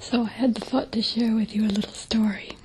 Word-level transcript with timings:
So 0.00 0.22
I 0.22 0.28
had 0.28 0.54
the 0.54 0.60
thought 0.60 0.92
to 0.92 1.02
share 1.02 1.34
with 1.34 1.54
you 1.54 1.66
a 1.66 1.70
little 1.70 1.92
story. 1.92 2.56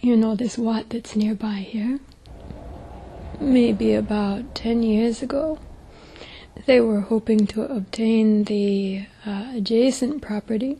You 0.00 0.16
know 0.16 0.34
this 0.34 0.58
Wat 0.58 0.90
that's 0.90 1.16
nearby 1.16 1.56
here? 1.56 2.00
Maybe 3.40 3.94
about 3.94 4.54
10 4.54 4.82
years 4.82 5.22
ago, 5.22 5.58
they 6.66 6.80
were 6.80 7.00
hoping 7.00 7.46
to 7.48 7.62
obtain 7.62 8.44
the 8.44 9.06
uh, 9.24 9.52
adjacent 9.54 10.22
property. 10.22 10.78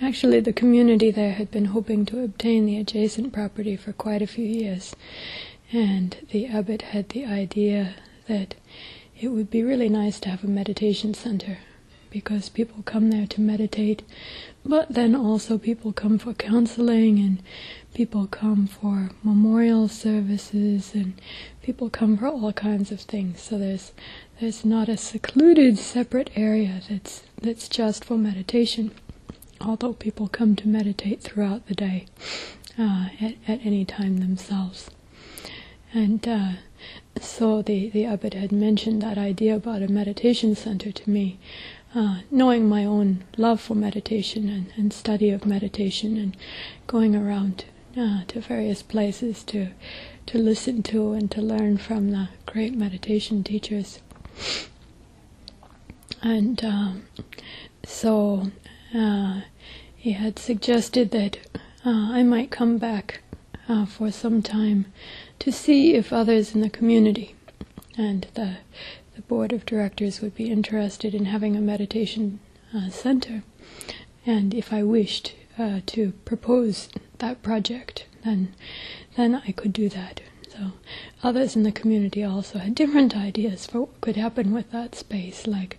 Actually, 0.00 0.40
the 0.40 0.52
community 0.52 1.10
there 1.10 1.32
had 1.32 1.50
been 1.50 1.66
hoping 1.66 2.04
to 2.06 2.22
obtain 2.22 2.66
the 2.66 2.78
adjacent 2.78 3.32
property 3.32 3.76
for 3.76 3.92
quite 3.92 4.22
a 4.22 4.26
few 4.26 4.44
years. 4.44 4.96
And 5.72 6.16
the 6.30 6.46
abbot 6.46 6.82
had 6.82 7.10
the 7.10 7.24
idea 7.24 7.94
that 8.26 8.54
it 9.18 9.28
would 9.28 9.50
be 9.50 9.62
really 9.62 9.88
nice 9.88 10.18
to 10.20 10.28
have 10.30 10.44
a 10.44 10.48
meditation 10.48 11.14
center 11.14 11.58
because 12.14 12.48
people 12.48 12.80
come 12.84 13.10
there 13.10 13.26
to 13.26 13.40
meditate, 13.40 14.04
but 14.64 14.88
then 14.88 15.16
also 15.16 15.58
people 15.58 15.92
come 15.92 16.16
for 16.16 16.32
counseling 16.32 17.18
and 17.18 17.42
people 17.92 18.28
come 18.28 18.68
for 18.68 19.10
memorial 19.24 19.88
services 19.88 20.94
and 20.94 21.20
people 21.60 21.90
come 21.90 22.16
for 22.16 22.28
all 22.28 22.52
kinds 22.52 22.92
of 22.92 23.00
things. 23.00 23.42
So 23.42 23.58
there's 23.58 23.90
there's 24.40 24.64
not 24.64 24.88
a 24.88 24.96
secluded 24.96 25.76
separate 25.76 26.30
area 26.36 26.80
that's 26.88 27.24
that's 27.42 27.68
just 27.68 28.04
for 28.04 28.16
meditation. 28.16 28.92
Although 29.60 29.94
people 29.94 30.28
come 30.28 30.54
to 30.56 30.68
meditate 30.68 31.20
throughout 31.20 31.66
the 31.66 31.74
day, 31.74 32.06
uh, 32.78 33.08
at, 33.20 33.34
at 33.48 33.66
any 33.66 33.84
time 33.84 34.18
themselves. 34.18 34.88
And 35.92 36.26
uh, 36.28 36.52
so 37.20 37.62
the, 37.62 37.88
the 37.90 38.04
abbot 38.04 38.34
had 38.34 38.52
mentioned 38.52 39.00
that 39.02 39.16
idea 39.16 39.54
about 39.56 39.82
a 39.82 39.88
meditation 39.88 40.54
center 40.56 40.90
to 40.92 41.10
me, 41.10 41.38
uh, 41.94 42.20
knowing 42.30 42.68
my 42.68 42.84
own 42.84 43.24
love 43.36 43.60
for 43.60 43.74
meditation 43.74 44.48
and, 44.48 44.72
and 44.76 44.92
study 44.92 45.30
of 45.30 45.46
meditation 45.46 46.16
and 46.16 46.36
going 46.86 47.14
around 47.14 47.64
uh, 47.96 48.22
to 48.26 48.40
various 48.40 48.82
places 48.82 49.44
to 49.44 49.68
to 50.26 50.38
listen 50.38 50.82
to 50.82 51.12
and 51.12 51.30
to 51.30 51.40
learn 51.40 51.76
from 51.76 52.10
the 52.10 52.28
great 52.46 52.74
meditation 52.74 53.44
teachers. 53.44 54.00
And 56.22 56.64
um, 56.64 57.04
so 57.84 58.50
uh, 58.94 59.42
he 59.94 60.12
had 60.12 60.38
suggested 60.38 61.10
that 61.10 61.38
uh, 61.84 61.90
I 62.12 62.22
might 62.22 62.50
come 62.50 62.78
back 62.78 63.20
uh, 63.68 63.84
for 63.84 64.10
some 64.10 64.40
time 64.42 64.86
to 65.40 65.52
see 65.52 65.94
if 65.94 66.12
others 66.12 66.54
in 66.54 66.62
the 66.62 66.70
community 66.70 67.34
and 67.96 68.26
the, 68.34 68.56
the 69.03 69.03
board 69.28 69.52
of 69.52 69.66
directors 69.66 70.20
would 70.20 70.34
be 70.34 70.50
interested 70.50 71.14
in 71.14 71.26
having 71.26 71.56
a 71.56 71.60
meditation 71.60 72.40
uh, 72.74 72.90
center. 72.90 73.42
And 74.26 74.54
if 74.54 74.72
I 74.72 74.82
wished 74.82 75.34
uh, 75.58 75.80
to 75.86 76.12
propose 76.24 76.88
that 77.18 77.42
project, 77.42 78.06
then 78.24 78.54
then 79.16 79.42
I 79.46 79.52
could 79.52 79.72
do 79.72 79.88
that. 79.90 80.20
So 80.50 80.72
others 81.22 81.56
in 81.56 81.64
the 81.64 81.72
community 81.72 82.22
also 82.22 82.58
had 82.58 82.74
different 82.74 83.16
ideas 83.16 83.66
for 83.66 83.80
what 83.80 84.00
could 84.00 84.16
happen 84.16 84.52
with 84.52 84.70
that 84.70 84.94
space, 84.94 85.46
like 85.46 85.78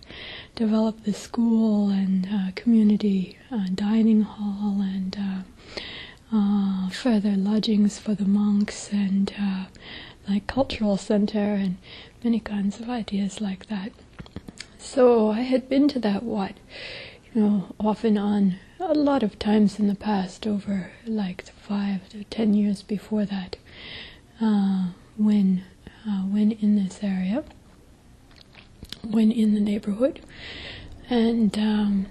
develop 0.54 1.04
the 1.04 1.14
school 1.14 1.88
and 1.88 2.28
uh, 2.30 2.50
community 2.54 3.38
uh, 3.50 3.66
dining 3.74 4.22
hall 4.22 4.80
and 4.82 5.16
uh, 5.18 5.42
uh, 6.36 6.88
further 6.90 7.36
lodgings 7.36 7.98
for 7.98 8.14
the 8.14 8.26
monks 8.26 8.90
and 8.92 9.32
uh, 9.40 9.64
like 10.28 10.46
cultural 10.46 10.96
center 10.96 11.38
and 11.38 11.76
many 12.24 12.40
kinds 12.40 12.80
of 12.80 12.88
ideas 12.88 13.40
like 13.40 13.66
that. 13.66 13.92
So 14.78 15.30
I 15.30 15.40
had 15.42 15.68
been 15.68 15.88
to 15.88 15.98
that 16.00 16.22
Wat, 16.22 16.54
you 17.32 17.40
know, 17.40 17.74
off 17.78 18.04
and 18.04 18.18
on 18.18 18.56
a 18.80 18.94
lot 18.94 19.22
of 19.22 19.38
times 19.38 19.78
in 19.78 19.88
the 19.88 19.94
past, 19.94 20.46
over 20.46 20.92
like 21.06 21.44
five 21.44 22.08
to 22.10 22.24
ten 22.24 22.54
years 22.54 22.82
before 22.82 23.24
that, 23.24 23.56
uh, 24.40 24.88
when 25.16 25.64
uh, 26.06 26.22
when 26.22 26.52
in 26.52 26.76
this 26.76 27.00
area, 27.02 27.42
when 29.02 29.32
in 29.32 29.54
the 29.54 29.60
neighborhood, 29.60 30.20
and 31.08 31.58
um, 31.58 32.06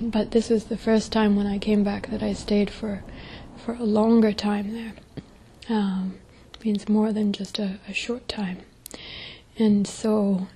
but 0.00 0.30
this 0.30 0.48
was 0.48 0.64
the 0.64 0.76
first 0.78 1.12
time 1.12 1.36
when 1.36 1.46
I 1.46 1.58
came 1.58 1.84
back 1.84 2.08
that 2.10 2.22
I 2.22 2.32
stayed 2.32 2.70
for 2.70 3.02
for 3.56 3.74
a 3.74 3.84
longer 3.84 4.32
time 4.32 4.72
there. 4.72 4.92
Um, 5.68 6.14
means 6.64 6.88
more 6.88 7.12
than 7.12 7.32
just 7.32 7.58
a, 7.58 7.78
a, 7.88 7.92
short 7.92 8.28
time. 8.28 8.58
And 9.58 9.86
so 9.86 10.48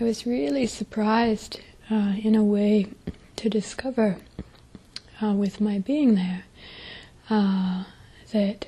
I 0.00 0.04
was 0.04 0.26
really 0.26 0.66
surprised 0.66 1.60
uh, 1.90 2.14
in 2.22 2.34
a 2.34 2.44
way 2.44 2.86
to 3.36 3.48
discover 3.48 4.18
uh, 5.22 5.32
with 5.32 5.60
my 5.60 5.78
being 5.78 6.14
there 6.14 6.44
uh, 7.30 7.84
that 8.32 8.66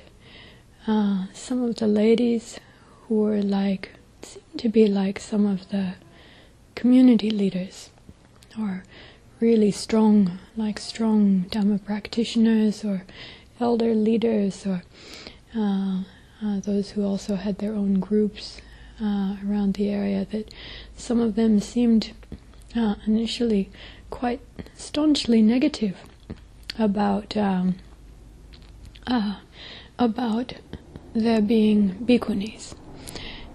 uh, 0.87 1.25
some 1.33 1.63
of 1.63 1.75
the 1.77 1.87
ladies 1.87 2.59
who 3.07 3.21
were 3.21 3.41
like, 3.41 3.91
seemed 4.21 4.59
to 4.59 4.69
be 4.69 4.87
like 4.87 5.19
some 5.19 5.45
of 5.45 5.69
the 5.69 5.93
community 6.75 7.29
leaders 7.29 7.89
or 8.59 8.83
really 9.39 9.71
strong, 9.71 10.39
like 10.55 10.79
strong 10.79 11.45
Dhamma 11.49 11.83
practitioners 11.83 12.83
or 12.85 13.05
elder 13.59 13.93
leaders 13.93 14.65
or 14.65 14.83
uh, 15.55 16.03
uh, 16.43 16.59
those 16.59 16.91
who 16.91 17.03
also 17.03 17.35
had 17.35 17.57
their 17.59 17.73
own 17.73 17.99
groups 17.99 18.61
uh, 19.01 19.35
around 19.47 19.75
the 19.75 19.89
area, 19.89 20.25
that 20.31 20.53
some 20.95 21.19
of 21.19 21.35
them 21.35 21.59
seemed 21.59 22.11
uh, 22.75 22.95
initially 23.05 23.69
quite 24.09 24.41
staunchly 24.75 25.41
negative 25.41 25.97
about 26.77 27.35
um, 27.37 27.75
uh, 29.07 29.35
about 29.99 30.53
there 31.13 31.41
being 31.41 31.95
bhikkhunis. 32.05 32.73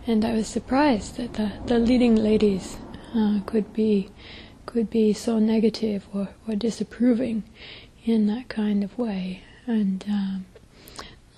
And 0.07 0.25
I 0.25 0.35
was 0.35 0.47
surprised 0.47 1.17
that 1.17 1.35
the, 1.35 1.53
the 1.67 1.79
leading 1.79 2.15
ladies 2.15 2.77
uh, 3.15 3.41
could 3.47 3.73
be 3.73 4.11
could 4.67 4.91
be 4.91 5.13
so 5.13 5.39
negative 5.39 6.07
or, 6.13 6.29
or 6.47 6.55
disapproving 6.55 7.45
in 8.05 8.27
that 8.27 8.49
kind 8.49 8.85
of 8.85 8.99
way 8.99 9.43
and 9.67 10.05
um, 10.09 10.47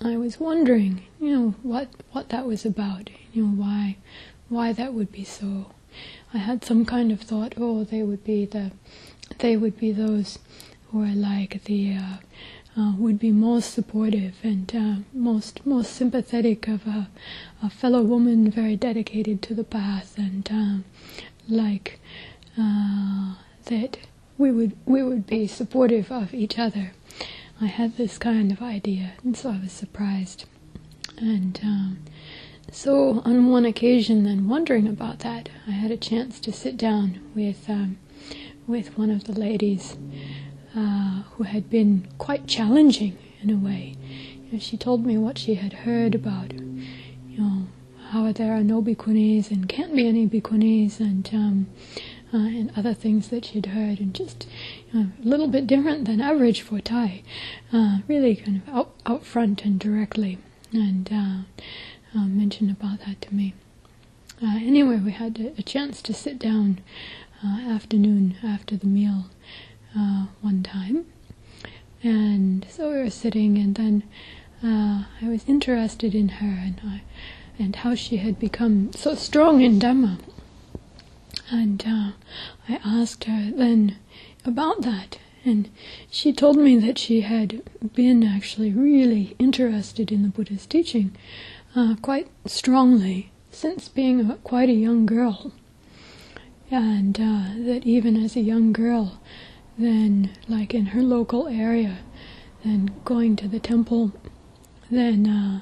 I 0.01 0.15
was 0.17 0.39
wondering, 0.39 1.03
you 1.19 1.35
know, 1.35 1.55
what 1.63 1.89
what 2.11 2.29
that 2.29 2.45
was 2.45 2.65
about. 2.65 3.09
You 3.33 3.45
know, 3.45 3.63
why 3.63 3.97
why 4.47 4.73
that 4.73 4.93
would 4.93 5.11
be 5.11 5.23
so. 5.23 5.71
I 6.33 6.37
had 6.37 6.63
some 6.63 6.85
kind 6.85 7.11
of 7.11 7.21
thought, 7.21 7.53
oh, 7.57 7.83
they 7.83 8.03
would 8.03 8.23
be 8.23 8.45
the 8.45 8.71
they 9.39 9.57
would 9.57 9.77
be 9.77 9.91
those 9.91 10.39
who 10.91 11.03
are 11.03 11.15
like 11.15 11.63
the 11.65 11.95
uh, 11.95 12.17
uh, 12.77 12.93
would 12.97 13.19
be 13.19 13.31
most 13.31 13.73
supportive 13.73 14.35
and 14.43 14.73
uh, 14.75 14.95
most 15.13 15.65
most 15.65 15.93
sympathetic 15.93 16.67
of 16.67 16.85
a, 16.87 17.09
a, 17.61 17.69
fellow 17.69 18.01
woman 18.01 18.49
very 18.49 18.75
dedicated 18.75 19.41
to 19.41 19.53
the 19.53 19.63
path 19.63 20.17
and 20.17 20.49
um, 20.51 20.85
like 21.47 21.99
uh, 22.57 23.35
that 23.65 23.97
we 24.37 24.51
would 24.51 24.75
we 24.85 25.03
would 25.03 25.25
be 25.27 25.45
supportive 25.47 26.11
of 26.11 26.33
each 26.33 26.57
other 26.57 26.91
I 27.61 27.65
had 27.67 27.97
this 27.97 28.17
kind 28.17 28.51
of 28.51 28.61
idea, 28.61 29.13
and 29.23 29.35
so 29.35 29.49
I 29.49 29.59
was 29.59 29.71
surprised. 29.71 30.45
And 31.17 31.59
um, 31.63 31.99
so, 32.71 33.21
on 33.25 33.49
one 33.49 33.65
occasion, 33.65 34.23
then 34.23 34.47
wondering 34.47 34.87
about 34.87 35.19
that, 35.19 35.49
I 35.67 35.71
had 35.71 35.91
a 35.91 35.97
chance 35.97 36.39
to 36.41 36.53
sit 36.53 36.77
down 36.77 37.19
with 37.35 37.69
um, 37.69 37.97
with 38.67 38.97
one 38.97 39.09
of 39.09 39.25
the 39.25 39.37
ladies 39.37 39.97
uh, 40.75 41.23
who 41.33 41.43
had 41.43 41.69
been 41.69 42.07
quite 42.17 42.47
challenging 42.47 43.17
in 43.41 43.49
a 43.49 43.57
way. 43.57 43.95
You 44.45 44.53
know, 44.53 44.59
she 44.59 44.77
told 44.77 45.05
me 45.05 45.17
what 45.17 45.37
she 45.37 45.55
had 45.55 45.73
heard 45.73 46.15
about, 46.15 46.53
you 46.53 47.37
know, 47.37 47.67
how 48.11 48.31
there 48.31 48.53
are 48.53 48.63
no 48.63 48.81
bhikkhunis 48.81 49.51
and 49.51 49.67
can't 49.67 49.95
be 49.95 50.07
any 50.07 50.27
bhikkhunis, 50.27 50.99
and 50.99 51.29
um, 51.33 51.67
uh, 52.33 52.37
and 52.37 52.71
other 52.77 52.93
things 52.93 53.29
that 53.29 53.45
she'd 53.45 53.67
heard, 53.67 53.99
and 53.99 54.13
just 54.13 54.47
you 54.91 54.99
know, 54.99 55.09
a 55.23 55.27
little 55.27 55.47
bit 55.47 55.65
different 55.65 56.05
than 56.05 56.21
average 56.21 56.61
for 56.61 56.79
Thai, 56.79 57.23
uh, 57.73 57.99
really 58.07 58.35
kind 58.35 58.61
of 58.61 58.73
out, 58.73 58.93
out 59.05 59.25
front 59.25 59.65
and 59.65 59.79
directly, 59.79 60.37
and 60.71 61.09
uh, 61.11 62.17
uh 62.17 62.25
mentioned 62.25 62.69
about 62.71 62.99
that 63.05 63.21
to 63.21 63.33
me. 63.33 63.53
Uh, 64.41 64.57
anyway, 64.57 64.97
we 64.97 65.11
had 65.11 65.39
a, 65.39 65.59
a, 65.59 65.63
chance 65.63 66.01
to 66.01 66.13
sit 66.13 66.39
down 66.39 66.79
uh, 67.43 67.59
afternoon 67.67 68.35
after 68.43 68.77
the 68.77 68.87
meal 68.87 69.25
one 70.41 70.63
time, 70.63 71.05
and 72.03 72.65
so 72.69 72.89
we 72.91 72.97
were 72.99 73.09
sitting, 73.09 73.57
and 73.57 73.75
then 73.75 74.03
I 74.63 75.05
was 75.23 75.43
interested 75.47 76.13
in 76.13 76.29
her 76.29 76.47
and 76.47 76.79
I, 76.85 77.01
and 77.57 77.75
how 77.75 77.95
she 77.95 78.17
had 78.17 78.39
become 78.39 78.91
so 78.93 79.15
strong 79.15 79.61
in 79.61 79.79
Dhamma 79.79 80.19
and 81.51 81.83
uh, 81.85 82.11
I 82.67 82.79
asked 82.85 83.23
her 83.25 83.51
then 83.51 83.97
about 84.45 84.81
that, 84.81 85.19
and 85.45 85.69
she 86.09 86.31
told 86.33 86.57
me 86.57 86.77
that 86.77 86.97
she 86.97 87.21
had 87.21 87.61
been 87.93 88.23
actually 88.23 88.71
really 88.71 89.35
interested 89.39 90.11
in 90.11 90.23
the 90.23 90.29
Buddha's 90.29 90.65
teaching 90.65 91.15
uh, 91.75 91.95
quite 92.01 92.27
strongly 92.45 93.31
since 93.51 93.89
being 93.89 94.29
a, 94.29 94.35
quite 94.37 94.69
a 94.69 94.73
young 94.73 95.05
girl, 95.05 95.51
and 96.71 97.19
uh, 97.19 97.53
that 97.65 97.81
even 97.85 98.15
as 98.15 98.35
a 98.35 98.41
young 98.41 98.71
girl, 98.71 99.19
then 99.77 100.31
like 100.47 100.73
in 100.73 100.87
her 100.87 101.01
local 101.01 101.47
area, 101.47 101.99
then 102.63 102.91
going 103.05 103.35
to 103.37 103.47
the 103.47 103.59
temple, 103.59 104.11
then 104.91 105.27
uh, 105.27 105.61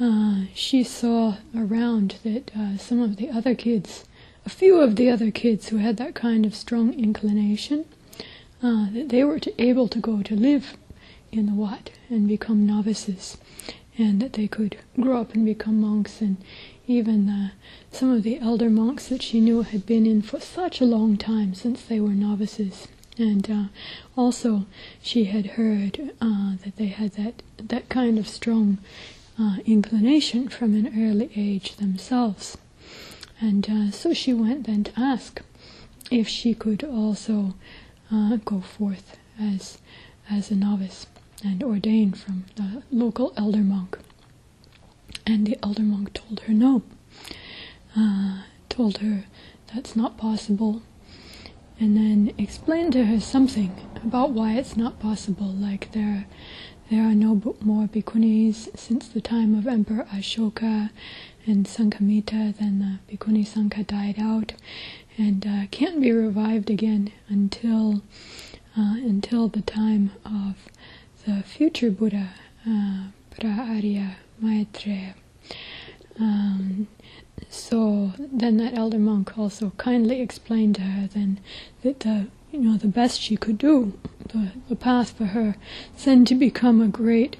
uh, 0.00 0.44
she 0.54 0.82
saw 0.82 1.36
around 1.56 2.16
that 2.24 2.50
uh, 2.56 2.76
some 2.76 3.00
of 3.00 3.16
the 3.16 3.30
other 3.30 3.54
kids, 3.54 4.04
a 4.44 4.50
few 4.50 4.80
of 4.80 4.96
the 4.96 5.08
other 5.08 5.30
kids 5.30 5.68
who 5.68 5.76
had 5.76 5.96
that 5.98 6.14
kind 6.14 6.44
of 6.44 6.54
strong 6.54 6.92
inclination, 6.94 7.84
uh, 8.62 8.86
that 8.92 9.08
they 9.08 9.24
were 9.24 9.38
to, 9.38 9.62
able 9.62 9.88
to 9.88 9.98
go 9.98 10.22
to 10.22 10.34
live 10.34 10.76
in 11.30 11.46
the 11.46 11.54
Wat 11.54 11.90
and 12.10 12.28
become 12.28 12.66
novices, 12.66 13.38
and 13.98 14.20
that 14.20 14.34
they 14.34 14.48
could 14.48 14.76
grow 15.00 15.20
up 15.20 15.34
and 15.34 15.44
become 15.44 15.80
monks. 15.80 16.20
And 16.20 16.36
even 16.86 17.28
uh, 17.28 17.50
some 17.90 18.10
of 18.10 18.22
the 18.22 18.38
elder 18.38 18.70
monks 18.70 19.08
that 19.08 19.22
she 19.22 19.40
knew 19.40 19.62
had 19.62 19.86
been 19.86 20.06
in 20.06 20.22
for 20.22 20.40
such 20.40 20.80
a 20.80 20.84
long 20.86 21.16
time 21.16 21.54
since 21.54 21.82
they 21.82 22.00
were 22.00 22.10
novices. 22.10 22.88
And 23.18 23.50
uh, 23.50 23.64
also, 24.16 24.66
she 25.02 25.24
had 25.24 25.46
heard 25.46 26.12
uh, 26.20 26.56
that 26.64 26.76
they 26.76 26.86
had 26.86 27.12
that 27.12 27.42
that 27.58 27.88
kind 27.88 28.18
of 28.18 28.26
strong 28.26 28.78
uh, 29.38 29.58
inclination 29.64 30.48
from 30.48 30.74
an 30.74 30.88
early 30.98 31.30
age 31.36 31.76
themselves. 31.76 32.56
And 33.42 33.68
uh, 33.68 33.90
so 33.90 34.14
she 34.14 34.32
went 34.32 34.66
then 34.66 34.84
to 34.84 34.92
ask 34.96 35.42
if 36.12 36.28
she 36.28 36.54
could 36.54 36.84
also 36.84 37.54
uh, 38.10 38.36
go 38.44 38.60
forth 38.60 39.16
as 39.40 39.78
as 40.30 40.50
a 40.52 40.54
novice 40.54 41.06
and 41.44 41.60
ordain 41.62 42.12
from 42.12 42.44
the 42.54 42.82
local 42.92 43.32
elder 43.36 43.64
monk. 43.74 43.98
And 45.26 45.44
the 45.46 45.58
elder 45.62 45.82
monk 45.82 46.12
told 46.14 46.40
her 46.40 46.52
no, 46.54 46.82
uh, 47.96 48.42
told 48.68 48.98
her 48.98 49.24
that's 49.74 49.96
not 49.96 50.16
possible, 50.18 50.82
and 51.80 51.96
then 51.96 52.32
explained 52.38 52.92
to 52.92 53.06
her 53.06 53.20
something 53.20 53.72
about 54.04 54.30
why 54.30 54.54
it's 54.54 54.76
not 54.76 55.00
possible, 55.00 55.48
like 55.48 55.90
there, 55.92 56.26
there 56.90 57.02
are 57.02 57.14
no 57.14 57.34
more 57.60 57.86
bhikkhunis 57.88 58.78
since 58.78 59.08
the 59.08 59.20
time 59.20 59.54
of 59.54 59.66
Emperor 59.66 60.04
Ashoka 60.12 60.90
and 61.46 61.66
Sanghamitta, 61.66 62.56
then 62.56 62.78
the 62.78 63.16
bhikkhuni 63.16 63.46
Sangha 63.46 63.86
died 63.86 64.18
out 64.18 64.52
and 65.18 65.46
uh, 65.46 65.66
can't 65.70 66.00
be 66.00 66.12
revived 66.12 66.70
again 66.70 67.12
until 67.28 68.02
uh, 68.76 68.94
until 68.96 69.48
the 69.48 69.60
time 69.62 70.12
of 70.24 70.54
the 71.26 71.42
future 71.42 71.90
Buddha, 71.90 72.30
uh, 72.66 73.08
Maitreya. 74.40 75.14
Um, 76.18 76.88
so 77.48 78.12
then 78.18 78.56
that 78.58 78.76
elder 78.76 78.98
monk 78.98 79.36
also 79.38 79.72
kindly 79.76 80.20
explained 80.20 80.76
to 80.76 80.82
her 80.82 81.06
then 81.06 81.40
that 81.82 82.00
the 82.00 82.26
you 82.50 82.60
know 82.60 82.76
the 82.76 82.88
best 82.88 83.20
she 83.20 83.36
could 83.36 83.58
do, 83.58 83.98
the, 84.28 84.52
the 84.68 84.76
path 84.76 85.12
for 85.16 85.26
her, 85.26 85.56
then 86.04 86.24
to 86.26 86.34
become 86.34 86.80
a 86.80 86.88
great 86.88 87.36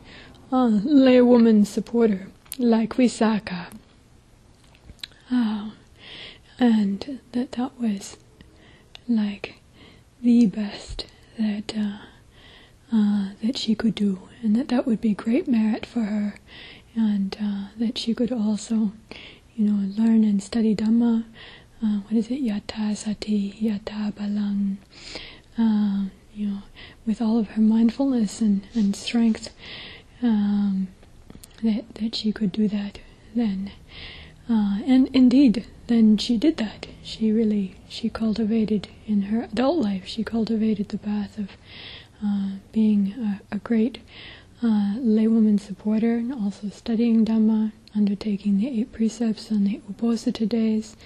uh, 0.50 0.68
laywoman 0.68 1.66
supporter 1.66 2.28
like 2.58 2.94
Visakha. 2.94 3.66
Uh, 5.32 5.70
and 6.58 7.20
that 7.32 7.52
that 7.52 7.80
was 7.80 8.16
like 9.08 9.54
the 10.22 10.46
best 10.46 11.06
that 11.38 11.72
uh, 11.76 11.98
uh, 12.92 13.28
that 13.42 13.56
she 13.56 13.74
could 13.74 13.94
do, 13.94 14.28
and 14.42 14.54
that 14.54 14.68
that 14.68 14.86
would 14.86 15.00
be 15.00 15.14
great 15.14 15.48
merit 15.48 15.86
for 15.86 16.00
her, 16.02 16.34
and 16.94 17.36
uh, 17.42 17.68
that 17.78 17.96
she 17.98 18.14
could 18.14 18.30
also, 18.32 18.92
you 19.56 19.64
know, 19.66 19.88
learn 20.02 20.24
and 20.24 20.42
study 20.42 20.74
Dhamma. 20.74 21.24
Uh, 21.82 21.98
what 22.00 22.12
is 22.16 22.30
it? 22.30 22.42
Yata 22.42 22.96
sati, 22.96 23.52
yata 23.60 24.12
balang. 24.12 24.76
Uh, 25.58 26.08
you 26.34 26.46
know, 26.46 26.62
with 27.06 27.20
all 27.20 27.38
of 27.38 27.48
her 27.48 27.60
mindfulness 27.60 28.40
and, 28.40 28.62
and 28.74 28.94
strength, 28.96 29.50
um, 30.22 30.88
that 31.62 31.94
that 31.96 32.14
she 32.14 32.32
could 32.32 32.52
do 32.52 32.68
that 32.68 32.98
then. 33.34 33.70
Uh, 34.48 34.80
and 34.86 35.08
indeed, 35.14 35.66
then 35.86 36.16
she 36.18 36.36
did 36.36 36.56
that. 36.56 36.86
She 37.02 37.30
really 37.32 37.76
she 37.88 38.08
cultivated 38.08 38.88
in 39.06 39.22
her 39.22 39.42
adult 39.44 39.78
life. 39.78 40.06
She 40.06 40.24
cultivated 40.24 40.88
the 40.88 40.98
path 40.98 41.38
of 41.38 41.50
uh, 42.24 42.50
being 42.72 43.40
a, 43.52 43.56
a 43.56 43.58
great 43.58 43.98
uh, 44.62 44.94
laywoman 44.98 45.58
supporter 45.58 46.14
and 46.16 46.32
also 46.32 46.68
studying 46.70 47.24
Dhamma, 47.24 47.72
undertaking 47.96 48.58
the 48.58 48.68
eight 48.80 48.92
precepts 48.92 49.50
on 49.50 49.64
the 49.64 49.80
Uposatha 49.90 50.48
days, 50.48 50.96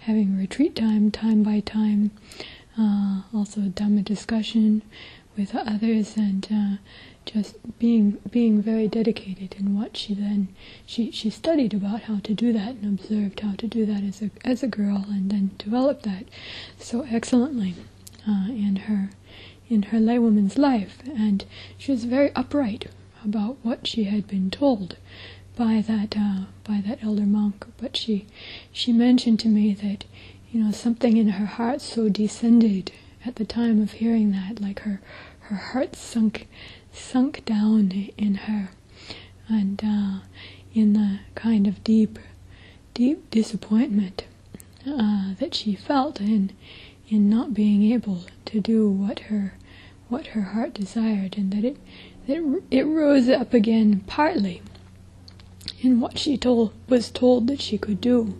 having 0.00 0.36
retreat 0.38 0.76
time, 0.76 1.10
time 1.10 1.42
by 1.42 1.60
time, 1.60 2.10
uh, 2.78 3.22
also 3.34 3.62
Dhamma 3.62 4.04
discussion 4.04 4.82
with 5.36 5.54
others, 5.54 6.16
and 6.16 6.78
just 7.26 7.56
being 7.78 8.18
being 8.30 8.62
very 8.62 8.88
dedicated 8.88 9.54
in 9.58 9.78
what 9.78 9.96
she 9.96 10.14
then 10.14 10.48
she 10.86 11.10
she 11.10 11.28
studied 11.28 11.74
about 11.74 12.02
how 12.02 12.18
to 12.20 12.32
do 12.34 12.52
that 12.52 12.76
and 12.76 13.00
observed 13.00 13.40
how 13.40 13.52
to 13.56 13.66
do 13.66 13.84
that 13.84 14.02
as 14.02 14.22
a 14.22 14.30
as 14.44 14.62
a 14.62 14.68
girl, 14.68 15.04
and 15.08 15.30
then 15.30 15.50
developed 15.58 16.04
that 16.04 16.24
so 16.78 17.06
excellently 17.10 17.74
uh, 18.28 18.46
in 18.48 18.76
her 18.86 19.10
in 19.68 19.82
her 19.84 19.98
laywoman's 19.98 20.56
life, 20.56 20.98
and 21.06 21.44
she 21.76 21.90
was 21.90 22.04
very 22.04 22.32
upright 22.34 22.86
about 23.24 23.56
what 23.62 23.86
she 23.86 24.04
had 24.04 24.26
been 24.28 24.50
told 24.50 24.96
by 25.56 25.82
that 25.86 26.16
uh, 26.16 26.44
by 26.64 26.80
that 26.86 27.02
elder 27.02 27.26
monk. 27.26 27.66
But 27.76 27.96
she 27.96 28.26
she 28.72 28.92
mentioned 28.92 29.40
to 29.40 29.48
me 29.48 29.74
that 29.74 30.04
you 30.52 30.62
know 30.62 30.70
something 30.70 31.16
in 31.16 31.30
her 31.30 31.46
heart 31.46 31.80
so 31.80 32.08
descended 32.08 32.92
at 33.24 33.36
the 33.36 33.44
time 33.44 33.82
of 33.82 33.92
hearing 33.92 34.30
that, 34.32 34.60
like 34.60 34.80
her 34.80 35.00
her 35.40 35.56
heart 35.56 35.96
sunk 35.96 36.46
sunk 36.96 37.44
down 37.44 37.92
in 38.16 38.34
her, 38.34 38.70
and 39.48 39.82
uh, 39.84 40.18
in 40.74 40.92
the 40.92 41.20
kind 41.34 41.66
of 41.66 41.82
deep 41.84 42.18
deep 42.94 43.30
disappointment 43.30 44.24
uh, 44.86 45.34
that 45.38 45.54
she 45.54 45.74
felt 45.74 46.20
in 46.20 46.50
in 47.08 47.28
not 47.30 47.54
being 47.54 47.92
able 47.92 48.24
to 48.46 48.60
do 48.60 48.88
what 48.88 49.20
her 49.20 49.54
what 50.08 50.28
her 50.28 50.42
heart 50.42 50.74
desired, 50.74 51.36
and 51.36 51.52
that 51.52 51.64
it 51.64 51.76
that 52.26 52.62
it 52.70 52.84
rose 52.84 53.28
up 53.28 53.52
again 53.54 54.02
partly 54.06 54.62
in 55.82 56.00
what 56.00 56.18
she 56.18 56.36
told 56.36 56.72
was 56.88 57.10
told 57.10 57.46
that 57.46 57.60
she 57.60 57.76
could 57.78 58.00
do, 58.00 58.34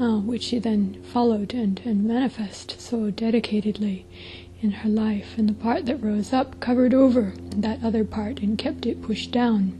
uh, 0.00 0.18
which 0.18 0.42
she 0.42 0.58
then 0.58 1.02
followed 1.02 1.54
and, 1.54 1.80
and 1.84 2.04
manifest 2.04 2.80
so 2.80 3.10
dedicatedly 3.10 4.04
in 4.60 4.70
her 4.70 4.88
life, 4.88 5.36
and 5.36 5.48
the 5.48 5.54
part 5.54 5.86
that 5.86 6.02
rose 6.02 6.32
up 6.32 6.58
covered 6.60 6.92
over 6.94 7.32
that 7.56 7.82
other 7.82 8.04
part 8.04 8.40
and 8.40 8.58
kept 8.58 8.86
it 8.86 9.02
pushed 9.02 9.30
down, 9.30 9.72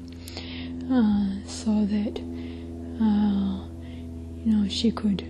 uh, 0.91 1.47
so 1.47 1.85
that 1.85 2.21
uh, 3.01 3.65
you 4.45 4.53
know 4.53 4.69
she 4.69 4.91
could 4.91 5.27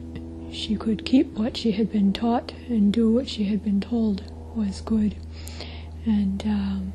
she 0.52 0.76
could 0.76 1.04
keep 1.04 1.26
what 1.38 1.56
she 1.56 1.72
had 1.72 1.90
been 1.92 2.12
taught 2.12 2.52
and 2.68 2.92
do 2.92 3.10
what 3.10 3.28
she 3.28 3.44
had 3.44 3.62
been 3.64 3.80
told 3.80 4.22
was 4.54 4.80
good, 4.80 5.14
and 6.04 6.42
um, 6.44 6.92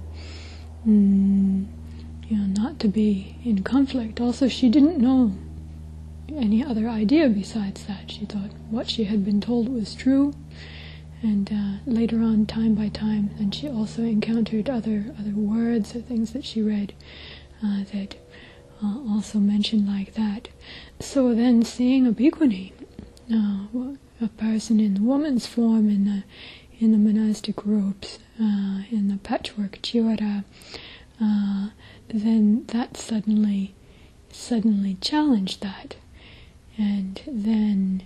mm, 0.87 1.65
you 2.29 2.37
know 2.37 2.61
not 2.61 2.79
to 2.79 2.87
be 2.87 3.35
in 3.43 3.63
conflict. 3.63 4.19
Also, 4.21 4.47
she 4.47 4.69
didn't 4.69 4.97
know 4.97 5.33
any 6.35 6.63
other 6.63 6.87
idea 6.87 7.29
besides 7.29 7.85
that. 7.85 8.11
She 8.11 8.25
thought 8.25 8.51
what 8.69 8.89
she 8.89 9.05
had 9.05 9.23
been 9.23 9.41
told 9.41 9.69
was 9.69 9.93
true, 9.93 10.33
and 11.23 11.51
uh, 11.51 11.89
later 11.89 12.17
on, 12.21 12.45
time 12.45 12.75
by 12.75 12.89
time, 12.89 13.31
then 13.37 13.49
she 13.51 13.67
also 13.69 14.03
encountered 14.03 14.69
other 14.69 15.05
other 15.19 15.31
words 15.31 15.95
or 15.95 16.01
things 16.01 16.33
that 16.33 16.45
she 16.45 16.61
read 16.61 16.93
uh, 17.63 17.83
that 17.93 18.15
uh, 18.83 18.99
also 19.09 19.39
mentioned 19.39 19.87
like 19.87 20.13
that. 20.15 20.49
So 20.99 21.33
then, 21.33 21.63
seeing 21.63 22.05
a 22.05 22.11
bhikkhuni 22.11 22.73
uh, 23.33 23.95
a 24.21 24.27
person 24.37 24.79
in 24.79 25.05
woman's 25.05 25.47
form 25.47 25.89
in 25.89 26.05
the 26.05 26.23
in 26.79 26.91
the 26.91 26.97
monastic 26.97 27.65
robes, 27.65 28.19
uh, 28.39 28.83
in 28.91 29.07
the 29.07 29.17
patchwork 29.23 29.79
chivara, 29.81 30.43
uh, 31.21 31.69
then 32.09 32.65
that 32.67 32.97
suddenly 32.97 33.73
suddenly 34.31 34.97
challenged 34.99 35.61
that, 35.61 35.95
and 36.77 37.21
then 37.27 38.03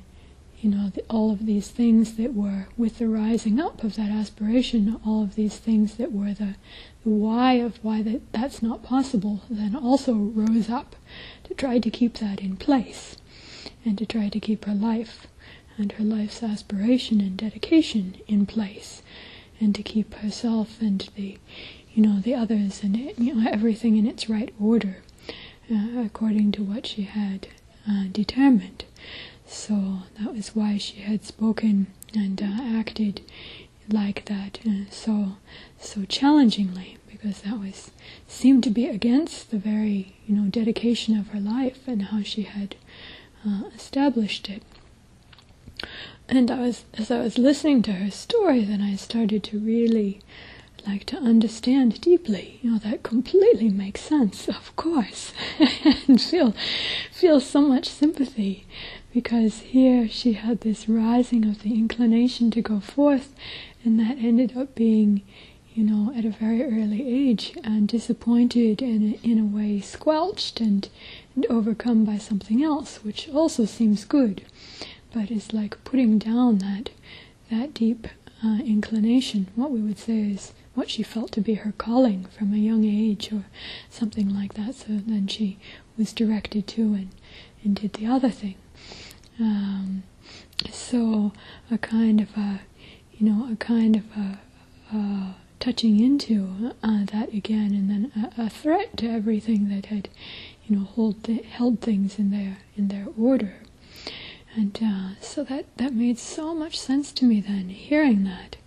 you 0.67 0.75
know 0.75 0.89
the, 0.89 1.01
all 1.09 1.31
of 1.31 1.45
these 1.45 1.69
things 1.69 2.15
that 2.17 2.33
were 2.33 2.67
with 2.75 2.97
the 2.97 3.07
rising 3.07 3.57
up 3.57 3.86
of 3.86 3.95
that 3.95 4.09
aspiration, 4.09 5.00
all 5.05 5.24
of 5.24 5.36
these 5.36 5.55
things 5.55 5.95
that 5.95 6.12
were 6.12 6.33
the, 6.33 6.55
the 7.05 7.09
why 7.09 7.53
of 7.53 7.81
why 7.81 8.01
that 8.01 8.19
that's 8.33 8.62
not 8.62 8.83
possible, 8.83 9.43
then 9.50 9.77
also 9.77 10.13
rose 10.13 10.69
up 10.69 10.97
to 11.45 11.53
try 11.53 11.79
to 11.79 11.89
keep 11.89 12.15
that 12.17 12.41
in 12.41 12.57
place 12.57 13.15
and 13.86 13.97
to 13.97 14.05
try 14.05 14.27
to 14.27 14.41
keep 14.41 14.65
her 14.65 14.74
life 14.74 15.27
and 15.77 15.93
her 15.93 16.03
life's 16.03 16.43
aspiration 16.43 17.21
and 17.21 17.38
dedication 17.38 18.17
in 18.27 18.45
place 18.45 19.01
and 19.62 19.74
to 19.74 19.81
keep 19.81 20.15
herself 20.15 20.81
and 20.81 21.09
the 21.15 21.38
you 21.93 22.03
know 22.03 22.19
the 22.19 22.36
others 22.36 22.83
and 22.83 22.97
you 22.97 23.33
know 23.33 23.50
everything 23.50 23.95
in 23.95 24.05
its 24.05 24.27
right 24.27 24.53
order 24.59 24.97
uh, 25.71 26.01
according 26.05 26.51
to 26.51 26.62
what 26.62 26.86
she 26.86 27.03
had 27.03 27.47
uh, 27.89 28.03
determined 28.12 28.83
so 29.47 29.99
that 30.19 30.33
was 30.33 30.55
why 30.55 30.77
she 30.77 30.97
had 30.97 31.23
spoken 31.23 31.87
and 32.13 32.41
uh, 32.41 32.79
acted 32.79 33.21
like 33.89 34.25
that 34.25 34.59
uh, 34.67 34.89
so 34.91 35.37
so 35.79 36.03
challengingly 36.05 36.97
because 37.09 37.41
that 37.41 37.59
was 37.59 37.91
seemed 38.27 38.63
to 38.63 38.69
be 38.69 38.87
against 38.87 39.49
the 39.51 39.57
very 39.57 40.15
you 40.25 40.35
know 40.35 40.49
dedication 40.49 41.17
of 41.17 41.29
her 41.29 41.39
life 41.39 41.87
and 41.87 42.03
how 42.03 42.21
she 42.21 42.43
had 42.43 42.75
uh, 43.47 43.63
established 43.75 44.49
it. 44.49 44.63
And 46.29 46.51
I 46.51 46.59
was 46.59 46.85
as 46.95 47.09
I 47.11 47.19
was 47.19 47.37
listening 47.37 47.81
to 47.83 47.93
her 47.93 48.11
story, 48.11 48.63
then 48.63 48.81
I 48.81 48.95
started 48.95 49.43
to 49.45 49.59
really 49.59 50.19
like 50.85 51.05
to 51.05 51.17
understand 51.17 51.99
deeply. 52.01 52.59
You 52.61 52.71
know 52.71 52.77
that 52.79 53.03
completely 53.03 53.69
makes 53.69 54.01
sense, 54.01 54.47
of 54.47 54.75
course, 54.75 55.31
and 56.07 56.21
feel 56.21 56.53
feel 57.11 57.39
so 57.39 57.61
much 57.61 57.87
sympathy 57.89 58.65
because 59.13 59.59
here 59.59 60.07
she 60.07 60.33
had 60.33 60.61
this 60.61 60.87
rising 60.87 61.45
of 61.45 61.63
the 61.63 61.73
inclination 61.73 62.51
to 62.51 62.61
go 62.61 62.79
forth, 62.79 63.33
and 63.83 63.99
that 63.99 64.17
ended 64.17 64.55
up 64.57 64.75
being, 64.75 65.23
you 65.73 65.83
know, 65.83 66.13
at 66.15 66.25
a 66.25 66.29
very 66.29 66.63
early 66.63 67.07
age, 67.07 67.57
and 67.63 67.87
disappointed 67.87 68.81
and 68.81 69.15
in 69.23 69.39
a 69.39 69.45
way 69.45 69.79
squelched 69.79 70.59
and, 70.59 70.89
and 71.35 71.45
overcome 71.47 72.03
by 72.05 72.17
something 72.17 72.63
else, 72.63 72.97
which 73.03 73.29
also 73.29 73.65
seems 73.65 74.05
good, 74.05 74.43
but 75.13 75.31
is 75.31 75.53
like 75.53 75.83
putting 75.83 76.19
down 76.19 76.57
that 76.59 76.89
that 77.49 77.73
deep 77.73 78.07
uh, 78.43 78.59
inclination. 78.65 79.47
What 79.55 79.71
we 79.71 79.79
would 79.79 79.97
say 79.97 80.19
is 80.19 80.53
what 80.75 80.89
she 80.89 81.01
felt 81.01 81.31
to 81.31 81.41
be 81.41 81.55
her 81.55 81.73
calling 81.77 82.25
from 82.37 82.53
a 82.53 82.57
young 82.57 82.83
age, 82.85 83.31
or 83.31 83.45
something 83.89 84.29
like 84.33 84.53
that. 84.55 84.75
So 84.75 84.85
then 84.89 85.27
she 85.27 85.57
was 85.97 86.13
directed 86.13 86.67
to 86.67 86.81
and, 86.93 87.09
and 87.63 87.75
did 87.75 87.93
the 87.93 88.05
other 88.05 88.29
thing. 88.29 88.55
Um, 89.39 90.03
so 90.72 91.32
a 91.70 91.77
kind 91.77 92.20
of 92.22 92.36
a, 92.38 92.62
you 93.17 93.29
know, 93.29 93.51
a 93.51 93.56
kind 93.56 93.96
of 93.96 94.06
a, 94.15 94.39
a 94.96 95.36
touching 95.60 96.00
into 96.00 96.74
uh, 96.84 97.06
that 97.12 97.34
again, 97.34 97.74
and 97.74 97.89
then 97.89 98.32
a, 98.38 98.44
a, 98.44 98.50
threat 98.50 98.96
to 98.98 99.08
everything 99.10 99.70
that 99.70 99.88
had, 99.88 100.10
you 100.65 100.75
know, 100.75 100.84
hold 100.84 101.24
th- 101.24 101.46
held 101.46 101.82
things 101.82 102.17
in 102.20 102.32
their 102.32 102.58
in 102.75 102.88
their 102.88 103.08
order. 103.20 103.56
And 104.56 104.77
uh, 104.84 105.20
so 105.22 105.44
that 105.46 105.65
that 105.77 105.94
made 105.94 106.17
so 106.17 106.53
much 106.56 106.79
sense 106.79 107.12
to 107.13 107.25
me 107.25 107.39
then, 107.41 107.70
hearing 107.70 108.24
that, 108.24 108.58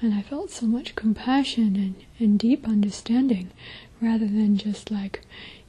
and 0.00 0.14
I 0.14 0.22
felt 0.22 0.50
so 0.50 0.66
much 0.66 0.94
compassion 0.94 1.76
and, 1.76 1.94
and 2.18 2.38
deep 2.38 2.66
understanding, 2.68 3.50
rather 4.00 4.26
than 4.26 4.56
just 4.56 4.90
like, 4.90 5.22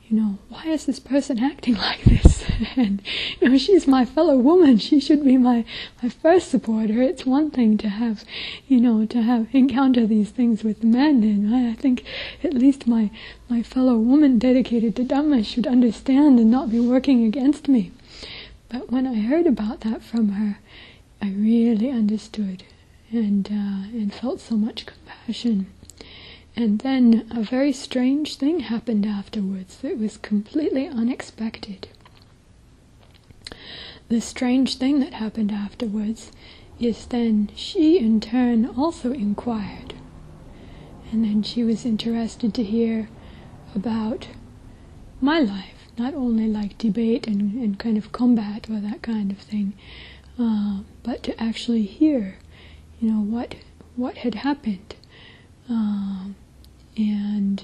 you 0.10 0.16
know, 0.16 0.38
why 0.48 0.66
is 0.68 0.86
this 0.86 1.00
person 1.00 1.44
acting 1.44 1.76
like 1.88 2.04
this? 2.04 2.46
and, 2.76 3.02
you 3.40 3.50
know, 3.50 3.58
she's 3.58 3.88
my 3.88 4.06
fellow 4.06 4.38
woman. 4.38 4.78
She 4.78 5.00
should 5.00 5.24
be 5.24 5.38
my, 5.38 5.66
my 6.02 6.10
first 6.10 6.50
supporter. 6.50 7.02
It's 7.02 7.26
one 7.26 7.52
thing 7.52 7.78
to 7.80 7.90
have, 7.90 8.24
you 8.68 8.80
know, 8.80 9.06
to 9.06 9.22
have 9.22 9.48
encounter 9.54 10.08
these 10.08 10.30
things 10.30 10.64
with 10.64 10.84
men. 10.84 11.24
And 11.24 11.54
I, 11.54 11.72
I 11.72 11.74
think 11.74 12.04
at 12.44 12.54
least 12.54 12.88
my, 12.88 13.12
my 13.50 13.62
fellow 13.62 13.98
woman 13.98 14.40
dedicated 14.40 14.96
to 14.96 15.04
Dhamma 15.04 15.46
should 15.46 15.68
understand 15.68 16.40
and 16.40 16.50
not 16.50 16.72
be 16.72 16.80
working 16.80 17.26
against 17.26 17.68
me. 17.68 17.92
But 18.70 18.92
when 18.92 19.06
I 19.06 19.16
heard 19.16 19.46
about 19.46 19.82
that 19.82 20.02
from 20.02 20.30
her, 20.30 20.60
I 21.22 21.30
really 21.32 21.90
understood 21.90 22.64
and, 23.12 23.48
uh, 23.48 23.98
and 23.98 24.14
felt 24.14 24.40
so 24.40 24.56
much 24.56 24.86
compassion. 24.86 25.68
And 26.60 26.80
then 26.80 27.28
a 27.30 27.44
very 27.44 27.72
strange 27.72 28.38
thing 28.38 28.62
happened 28.62 29.06
afterwards 29.06 29.78
that 29.78 30.00
was 30.00 30.18
completely 30.18 30.88
unexpected. 30.88 31.88
The 34.10 34.20
strange 34.22 34.78
thing 34.78 35.00
that 35.02 35.14
happened 35.14 35.52
afterwards 35.52 36.32
is 36.80 37.06
then 37.06 37.52
she 37.56 38.00
in 38.00 38.20
turn 38.20 38.66
also 38.66 39.12
inquired. 39.12 39.94
And 41.12 41.24
then 41.24 41.44
she 41.44 41.64
was 41.64 41.86
interested 41.86 42.56
to 42.56 42.64
hear 42.64 43.08
about 43.76 44.28
my 45.22 45.40
life, 45.40 45.92
not 45.96 46.16
only 46.16 46.48
like 46.48 46.80
debate 46.80 47.28
and, 47.28 47.54
and 47.54 47.78
kind 47.78 48.00
of 48.00 48.12
combat 48.12 48.68
or 48.68 48.80
that 48.80 49.04
kind 49.04 49.30
of 49.32 49.38
thing, 49.38 49.74
uh, 50.40 50.80
but 51.04 51.22
to 51.22 51.40
actually 51.42 51.84
hear, 51.84 52.40
you 53.00 53.12
know, 53.12 53.22
what 53.22 53.54
what 53.96 54.18
had 54.18 54.36
happened. 54.36 54.96
Um, 55.70 56.36
and 56.98 57.64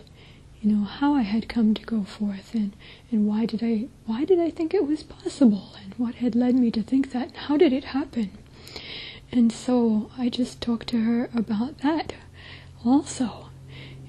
you 0.61 0.71
know 0.71 0.83
how 0.85 1.13
I 1.13 1.21
had 1.21 1.49
come 1.49 1.73
to 1.73 1.81
go 1.83 2.03
forth 2.03 2.53
and, 2.53 2.73
and 3.11 3.27
why 3.27 3.45
did 3.45 3.61
I 3.63 3.87
why 4.05 4.23
did 4.25 4.39
I 4.39 4.49
think 4.49 4.73
it 4.73 4.87
was 4.87 5.03
possible 5.03 5.73
and 5.83 5.93
what 5.95 6.15
had 6.15 6.35
led 6.35 6.55
me 6.55 6.71
to 6.71 6.83
think 6.83 7.11
that 7.11 7.27
and 7.29 7.37
how 7.37 7.57
did 7.57 7.73
it 7.73 7.85
happen? 7.85 8.31
And 9.31 9.51
so 9.51 10.09
I 10.17 10.29
just 10.29 10.61
talked 10.61 10.87
to 10.89 11.01
her 11.01 11.29
about 11.35 11.79
that 11.79 12.13
also. 12.85 13.49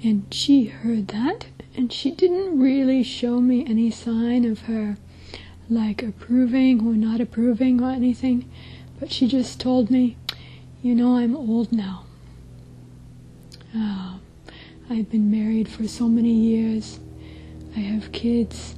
And 0.02 0.26
she 0.32 0.66
heard 0.66 1.08
that 1.08 1.46
and 1.76 1.92
she 1.92 2.10
didn't 2.10 2.60
really 2.60 3.02
show 3.02 3.40
me 3.40 3.64
any 3.66 3.90
sign 3.90 4.44
of 4.44 4.62
her 4.62 4.96
like 5.68 6.02
approving 6.02 6.86
or 6.86 6.92
not 6.94 7.20
approving 7.20 7.82
or 7.82 7.90
anything 7.90 8.50
but 9.00 9.10
she 9.10 9.26
just 9.26 9.58
told 9.60 9.90
me 9.90 10.16
you 10.82 10.94
know 10.94 11.16
I'm 11.16 11.34
old 11.34 11.72
now. 11.72 12.04
Uh, 13.76 14.18
I've 14.90 15.10
been 15.10 15.30
married 15.30 15.68
for 15.68 15.88
so 15.88 16.08
many 16.08 16.32
years. 16.32 17.00
I 17.74 17.80
have 17.80 18.12
kids. 18.12 18.74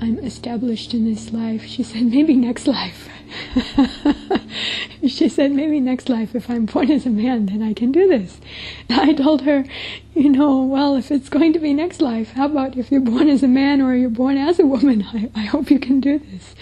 I'm 0.00 0.18
established 0.18 0.92
in 0.92 1.06
this 1.06 1.32
life. 1.32 1.64
She 1.64 1.82
said, 1.82 2.02
maybe 2.04 2.34
next 2.34 2.66
life. 2.66 3.08
she 5.06 5.28
said, 5.28 5.52
maybe 5.52 5.80
next 5.80 6.10
life, 6.10 6.34
if 6.34 6.50
I'm 6.50 6.66
born 6.66 6.90
as 6.90 7.06
a 7.06 7.10
man, 7.10 7.46
then 7.46 7.62
I 7.62 7.72
can 7.72 7.90
do 7.90 8.06
this. 8.06 8.38
I 8.90 9.14
told 9.14 9.42
her, 9.42 9.64
you 10.14 10.28
know, 10.28 10.62
well, 10.62 10.94
if 10.94 11.10
it's 11.10 11.30
going 11.30 11.54
to 11.54 11.58
be 11.58 11.72
next 11.72 12.02
life, 12.02 12.32
how 12.32 12.46
about 12.46 12.76
if 12.76 12.92
you're 12.92 13.00
born 13.00 13.28
as 13.28 13.42
a 13.42 13.48
man 13.48 13.80
or 13.80 13.94
you're 13.94 14.10
born 14.10 14.36
as 14.36 14.58
a 14.58 14.66
woman? 14.66 15.02
I, 15.12 15.30
I 15.34 15.44
hope 15.44 15.70
you 15.70 15.78
can 15.78 16.00
do 16.00 16.18
this. 16.18 16.54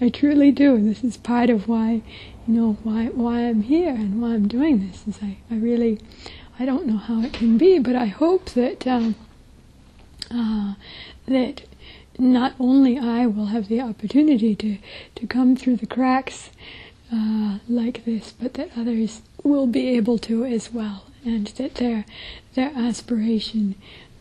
I 0.00 0.08
truly 0.08 0.50
do. 0.50 0.76
This 0.82 1.04
is 1.04 1.16
part 1.16 1.50
of 1.50 1.68
why, 1.68 2.02
you 2.46 2.54
know, 2.54 2.78
why 2.82 3.06
why 3.06 3.40
I'm 3.40 3.62
here 3.62 3.90
and 3.90 4.20
why 4.20 4.34
I'm 4.34 4.48
doing 4.48 4.86
this. 4.88 5.06
Is 5.06 5.22
I, 5.22 5.38
I 5.50 5.54
really 5.56 6.00
I 6.62 6.64
don't 6.64 6.86
know 6.86 6.96
how 6.96 7.20
it 7.22 7.32
can 7.32 7.58
be, 7.58 7.80
but 7.80 7.96
I 7.96 8.06
hope 8.06 8.50
that 8.50 8.86
um, 8.86 9.16
uh, 10.30 10.74
that 11.26 11.62
not 12.20 12.54
only 12.60 12.96
I 13.00 13.26
will 13.26 13.46
have 13.46 13.66
the 13.66 13.80
opportunity 13.80 14.54
to, 14.54 14.78
to 15.16 15.26
come 15.26 15.56
through 15.56 15.78
the 15.78 15.88
cracks 15.88 16.50
uh, 17.12 17.58
like 17.68 18.04
this, 18.04 18.30
but 18.30 18.54
that 18.54 18.70
others 18.76 19.22
will 19.42 19.66
be 19.66 19.88
able 19.96 20.18
to 20.18 20.44
as 20.44 20.72
well, 20.72 21.06
and 21.24 21.48
that 21.58 21.74
their 21.74 22.04
their 22.54 22.70
aspiration 22.76 23.74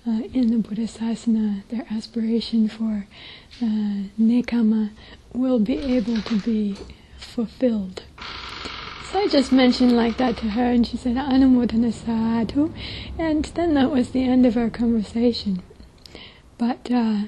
uh, 0.08 0.24
in 0.34 0.48
the 0.50 0.68
Buddhasasana, 0.68 1.62
their 1.70 1.86
aspiration 1.92 2.68
for 2.68 3.06
uh, 3.62 4.10
nekkhamma, 4.20 4.90
will 5.32 5.60
be 5.60 5.78
able 5.78 6.20
to 6.24 6.40
be 6.40 6.76
fulfilled. 7.20 8.02
So 9.12 9.20
I 9.20 9.28
just 9.28 9.52
mentioned 9.52 9.92
like 9.98 10.16
that 10.18 10.38
to 10.38 10.52
her, 10.52 10.72
and 10.72 10.88
she 10.88 10.96
said. 10.96 11.18
And 11.18 11.44
then 13.44 13.74
that 13.74 13.92
was 13.92 14.12
the 14.12 14.24
end 14.24 14.46
of 14.46 14.56
our 14.56 14.70
conversation. 14.70 15.62
But 16.58 16.90
uh, 16.90 17.24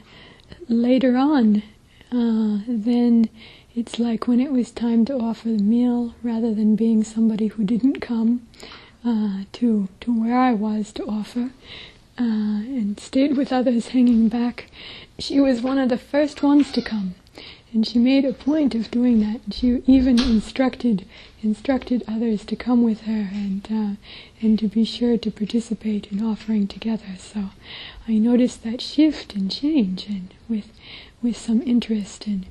later 0.70 1.18
on, 1.18 1.62
uh, 2.10 2.60
then 2.70 3.28
it's 3.76 4.00
like 4.00 4.30
when 4.30 4.40
it 4.40 4.54
was 4.54 4.72
time 4.72 5.04
to 5.06 5.20
offer 5.20 5.50
the 5.50 5.62
meal, 5.62 6.16
rather 6.24 6.54
than 6.54 6.78
being 6.78 7.04
somebody 7.04 7.48
who 7.48 7.66
didn't 7.66 8.00
come 8.00 8.48
uh, 9.04 9.44
to, 9.52 9.90
to 10.00 10.22
where 10.22 10.38
I 10.40 10.54
was 10.54 10.94
to 10.94 11.04
offer, 11.04 11.52
uh, 12.18 12.64
and 12.64 12.98
stayed 12.98 13.36
with 13.36 13.52
others 13.52 13.90
hanging 13.90 14.30
back, 14.30 14.68
she 15.20 15.42
was 15.42 15.62
one 15.62 15.78
of 15.78 15.90
the 15.90 15.98
first 15.98 16.42
ones 16.42 16.72
to 16.72 16.82
come. 16.82 17.16
And 17.74 17.88
she 17.88 17.98
made 17.98 18.24
a 18.24 18.34
point 18.34 18.76
of 18.76 18.92
doing 18.92 19.20
that. 19.22 19.42
She 19.52 19.82
even 19.88 20.20
instructed 20.20 21.06
instructed 21.42 22.04
others 22.08 22.46
to 22.46 22.56
come 22.56 22.84
with 22.84 23.02
her 23.02 23.30
and 23.32 23.68
uh, 23.70 23.96
and 24.42 24.60
to 24.60 24.68
be 24.68 24.86
sure 24.86 25.18
to 25.18 25.32
participate 25.32 26.12
in 26.12 26.24
offering 26.24 26.68
together. 26.68 27.16
So 27.18 27.50
I 28.08 28.14
noticed 28.20 28.64
that 28.64 28.80
shift 28.80 29.34
and 29.36 29.50
change, 29.50 30.06
and 30.08 30.34
with 30.48 30.70
with 31.22 31.36
some 31.36 31.62
interest. 31.64 32.28
And 32.28 32.46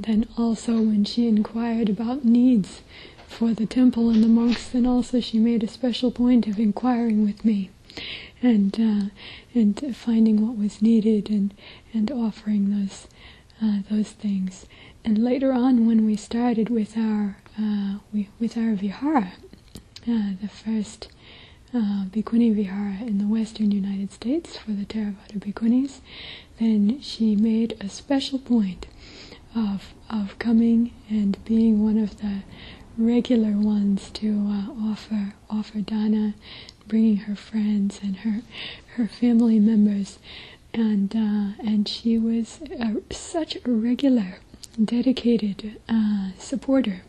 then 0.00 0.26
also 0.38 0.80
when 0.80 1.04
she 1.04 1.28
inquired 1.28 1.88
about 1.90 2.24
needs 2.24 2.80
for 3.28 3.52
the 3.52 3.66
temple 3.66 4.08
and 4.10 4.22
the 4.22 4.28
monks, 4.28 4.68
then 4.68 4.86
also 4.86 5.20
she 5.20 5.38
made 5.38 5.62
a 5.62 5.68
special 5.68 6.10
point 6.10 6.46
of 6.46 6.58
inquiring 6.58 7.24
with 7.24 7.44
me 7.44 7.70
and 8.42 8.74
uh, 8.80 9.10
and 9.54 9.96
finding 9.96 10.46
what 10.46 10.56
was 10.56 10.82
needed 10.82 11.28
and 11.30 11.54
and 11.92 12.10
offering 12.10 12.70
those 12.70 13.06
uh, 13.64 13.78
those 13.90 14.10
things. 14.10 14.66
And 15.04 15.18
later 15.18 15.52
on, 15.52 15.86
when 15.86 16.04
we 16.04 16.16
started 16.16 16.68
with 16.68 16.96
our 16.96 17.36
uh, 17.58 17.94
we, 18.12 18.28
with 18.40 18.56
our 18.56 18.74
vihara, 18.74 19.32
uh, 20.08 20.32
the 20.40 20.48
first 20.48 21.08
uh, 21.72 22.04
bhikkhuni 22.12 22.54
vihara 22.54 22.98
in 23.06 23.18
the 23.18 23.26
western 23.26 23.70
United 23.70 24.12
States 24.12 24.56
for 24.56 24.72
the 24.72 24.84
Theravada 24.84 25.38
bhikkhunis, 25.38 26.00
then 26.58 27.00
she 27.00 27.36
made 27.36 27.76
a 27.80 27.88
special 27.88 28.38
point 28.38 28.86
of 29.54 29.94
of 30.10 30.38
coming 30.38 30.92
and 31.08 31.42
being 31.44 31.82
one 31.82 31.98
of 31.98 32.20
the 32.20 32.42
regular 32.98 33.52
ones 33.52 34.10
to 34.10 34.46
uh, 34.48 34.90
offer 34.90 35.34
offer 35.50 35.80
dana, 35.80 36.34
bringing 36.86 37.16
her 37.16 37.36
friends 37.36 38.00
and 38.02 38.16
her 38.18 38.42
her 38.96 39.08
family 39.08 39.58
members, 39.58 40.18
and 40.74 41.14
uh, 41.14 41.62
and 41.64 41.88
she 41.88 42.18
was 42.18 42.60
a, 42.78 42.96
such 43.14 43.56
a 43.64 43.70
regular, 43.70 44.38
dedicated 44.82 45.80
uh, 45.88 46.30
supporter. 46.38 47.02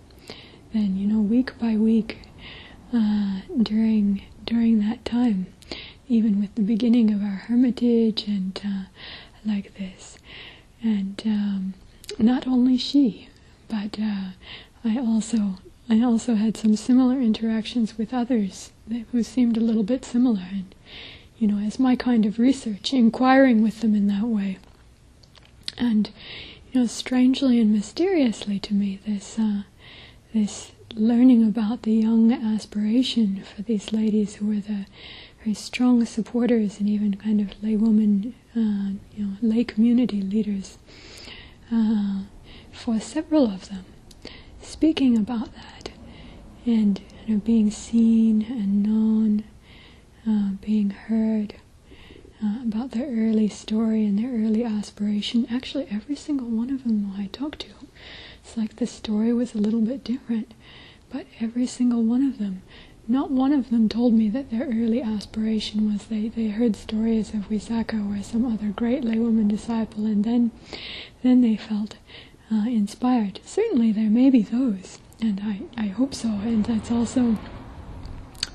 Then 0.74 0.96
you 0.98 1.08
know, 1.08 1.20
week 1.20 1.58
by 1.60 1.76
week, 1.76 2.20
uh, 2.94 3.42
during 3.62 4.22
during 4.46 4.80
that 4.88 5.04
time, 5.04 5.48
even 6.08 6.40
with 6.40 6.54
the 6.56 6.62
beginning 6.62 7.12
of 7.14 7.22
our 7.22 7.42
hermitage 7.48 8.28
and 8.28 8.60
uh, 8.64 8.84
like 9.46 9.74
this, 9.78 10.18
and 10.82 11.22
um, 11.26 11.74
not 12.20 12.48
only 12.48 12.78
she, 12.78 13.30
but 13.68 13.98
uh, 14.00 14.30
I 14.84 15.00
also 15.00 15.58
I 15.90 16.02
also 16.04 16.36
had 16.36 16.56
some 16.56 16.76
similar 16.76 17.20
interactions 17.20 17.98
with 17.98 18.14
others 18.14 18.72
who 19.12 19.24
seemed 19.24 19.58
a 19.58 19.62
little 19.62 19.84
bit 19.84 20.06
similar, 20.06 20.44
and 20.52 20.76
you 21.38 21.48
know, 21.48 21.58
as 21.66 21.80
my 21.80 21.96
kind 21.96 22.26
of 22.26 22.40
research, 22.40 22.94
inquiring 22.94 23.62
with 23.62 23.82
them 23.82 23.96
in 23.96 24.08
that 24.08 24.26
way, 24.26 24.58
and 25.78 26.10
you 26.72 26.82
know, 26.82 26.88
strangely 26.88 27.60
and 27.60 27.74
mysteriously 27.74 28.60
to 28.60 28.74
me, 28.74 29.00
this 29.06 29.38
uh, 29.40 29.64
this 30.34 30.72
learning 30.94 31.44
about 31.44 31.84
the 31.84 31.94
young 31.94 32.32
aspiration 32.32 33.44
for 33.44 33.62
these 33.64 33.92
ladies 33.92 34.36
who 34.36 34.48
were 34.48 34.56
the 34.62 34.86
very 35.44 35.54
strong 35.54 36.06
supporters 36.06 36.80
and 36.80 36.90
even 36.90 37.16
kind 37.16 37.42
of 37.42 37.50
laywoman, 37.62 38.34
uh, 38.56 38.96
you 39.16 39.26
know, 39.26 39.34
lay 39.42 39.64
community 39.64 40.22
leaders 40.22 40.78
uh, 41.72 42.22
for 42.72 43.00
several 43.00 43.46
of 43.46 43.70
them, 43.70 43.86
speaking 44.62 45.18
about 45.18 45.50
that 45.56 45.90
and 46.66 47.02
you 47.28 47.36
know, 47.36 47.42
being 47.42 47.70
seen 47.72 48.44
and 48.50 48.84
known, 48.84 49.44
uh, 50.28 50.50
being 50.62 50.90
heard. 50.92 51.56
Uh, 52.44 52.62
about 52.64 52.92
their 52.92 53.08
early 53.08 53.48
story 53.48 54.06
and 54.06 54.20
their 54.20 54.30
early 54.30 54.64
aspiration. 54.64 55.48
Actually, 55.50 55.88
every 55.90 56.16
single 56.18 56.48
one 56.50 56.70
of 56.70 56.84
them 56.84 57.14
I 57.18 57.28
talked 57.28 57.60
to, 57.62 57.70
it's 58.44 58.58
like 58.58 58.76
the 58.76 58.86
story 58.86 59.32
was 59.34 59.56
a 59.56 59.58
little 59.58 59.80
bit 59.80 60.04
different, 60.04 60.54
but 61.10 61.26
every 61.40 61.66
single 61.66 62.04
one 62.04 62.28
of 62.28 62.38
them 62.38 62.62
not 63.08 63.30
one 63.30 63.54
of 63.54 63.70
them 63.70 63.88
told 63.88 64.14
me 64.14 64.30
that 64.30 64.50
their 64.50 64.66
early 64.66 65.02
aspiration 65.02 65.92
was 65.92 66.06
they, 66.08 66.28
they 66.30 66.48
heard 66.48 66.76
stories 66.76 67.34
of 67.34 67.50
Visakha 67.50 68.02
or 68.10 68.24
some 68.24 68.46
other 68.46 68.70
great 68.70 69.04
laywoman 69.04 69.48
disciple, 69.48 70.06
and 70.06 70.24
then 70.24 70.52
then 71.22 71.42
they 71.42 71.56
felt 71.56 71.96
uh, 72.52 72.66
inspired. 72.68 73.40
Certainly, 73.46 73.92
there 73.92 74.10
may 74.10 74.30
be 74.30 74.42
those, 74.42 75.00
and 75.22 75.40
I, 75.44 75.62
I 75.78 75.88
hope 75.88 76.14
so, 76.14 76.30
and 76.30 76.66
that's 76.66 76.92
also 76.92 77.38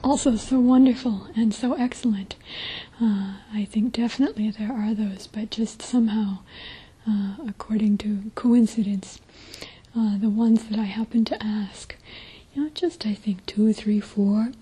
also 0.02 0.37
so 0.37 0.59
wonderful 0.61 1.28
and 1.37 1.52
so 1.54 1.75
excellent. 1.75 2.37
Uh, 3.00 3.35
I 3.52 3.64
think 3.64 3.92
definitely 3.92 4.50
there 4.50 4.73
are 4.73 4.95
those, 4.95 5.26
but 5.26 5.50
just 5.50 5.83
somehow, 5.83 6.38
uh, 7.09 7.35
according 7.47 7.99
to 7.99 8.30
coincidence, 8.35 9.21
uh, 9.97 10.19
the 10.19 10.30
ones 10.30 10.64
that 10.64 10.78
I 10.78 10.85
happen 10.85 11.25
to 11.26 11.42
ask 11.42 11.97
you 12.54 12.62
know, 12.64 12.71
just 12.75 13.07
I 13.07 13.14
think 13.14 13.47
two, 13.47 13.73
three, 13.73 14.00
four. 14.00 14.52